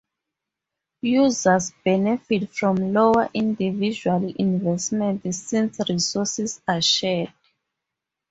Users 1.03 1.73
benefit 1.85 2.49
from 2.51 2.91
lower 2.91 3.29
individual 3.35 4.33
investments 4.35 5.37
since 5.37 5.79
resources 5.87 6.59
are 6.67 6.81
shared. 6.81 7.31